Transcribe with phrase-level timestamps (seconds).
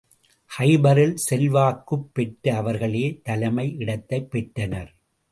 [0.51, 4.91] கைபரில் செல்வாக்குப் பெற்ற அவர்களே தலைமை இடத்தைப் பெற்றனர்.